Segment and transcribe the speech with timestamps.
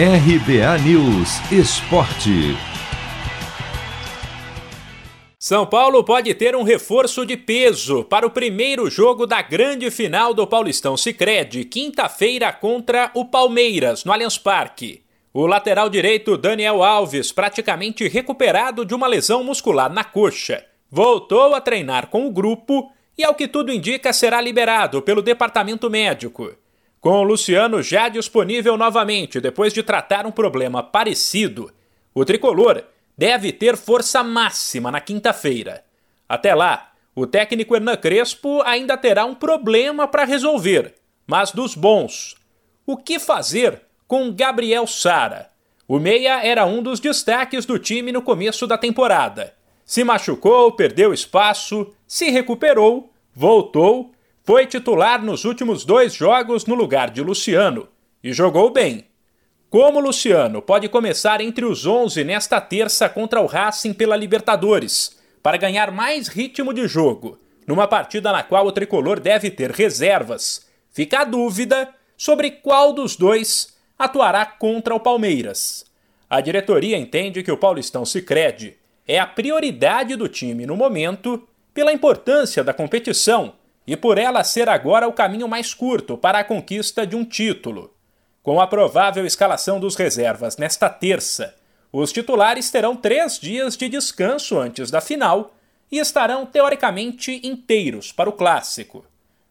[0.00, 2.56] RBA News Esporte.
[5.36, 10.32] São Paulo pode ter um reforço de peso para o primeiro jogo da grande final
[10.32, 15.02] do Paulistão Sicredi, quinta-feira contra o Palmeiras, no Allianz Parque.
[15.34, 21.60] O lateral direito Daniel Alves, praticamente recuperado de uma lesão muscular na coxa, voltou a
[21.60, 22.88] treinar com o grupo
[23.18, 26.54] e, ao que tudo indica, será liberado pelo departamento médico.
[27.00, 31.72] Com o Luciano já disponível novamente depois de tratar um problema parecido,
[32.12, 32.82] o tricolor
[33.16, 35.84] deve ter força máxima na quinta-feira.
[36.28, 40.94] Até lá, o técnico Hernan Crespo ainda terá um problema para resolver,
[41.26, 42.36] mas dos bons.
[42.84, 45.50] O que fazer com Gabriel Sara?
[45.86, 49.54] O Meia era um dos destaques do time no começo da temporada.
[49.84, 54.12] Se machucou, perdeu espaço, se recuperou, voltou
[54.48, 57.86] foi titular nos últimos dois jogos no lugar de Luciano
[58.24, 59.04] e jogou bem.
[59.68, 65.58] Como Luciano pode começar entre os 11 nesta terça contra o Racing pela Libertadores, para
[65.58, 71.20] ganhar mais ritmo de jogo, numa partida na qual o tricolor deve ter reservas, fica
[71.20, 75.84] a dúvida sobre qual dos dois atuará contra o Palmeiras.
[76.30, 81.92] A diretoria entende que o Paulistão Sicredi é a prioridade do time no momento pela
[81.92, 83.52] importância da competição
[83.88, 87.94] e por ela ser agora o caminho mais curto para a conquista de um título.
[88.42, 91.54] Com a provável escalação dos reservas nesta terça,
[91.90, 95.54] os titulares terão três dias de descanso antes da final
[95.90, 99.06] e estarão teoricamente inteiros para o clássico.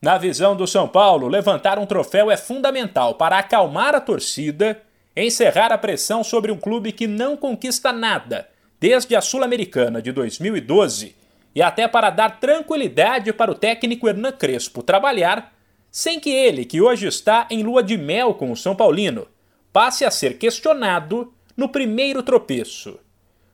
[0.00, 4.80] Na visão do São Paulo, levantar um troféu é fundamental para acalmar a torcida,
[5.14, 8.48] encerrar a pressão sobre um clube que não conquista nada
[8.80, 11.21] desde a Sul-Americana de 2012
[11.54, 15.52] e até para dar tranquilidade para o técnico Hernan Crespo trabalhar,
[15.90, 19.28] sem que ele, que hoje está em lua de mel com o São Paulino,
[19.72, 22.98] passe a ser questionado no primeiro tropeço.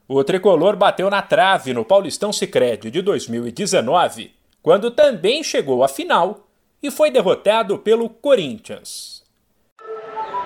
[0.07, 6.47] O tricolor bateu na trave no Paulistão Sicredi de 2019, quando também chegou à final
[6.81, 9.18] e foi derrotado pelo Corinthians.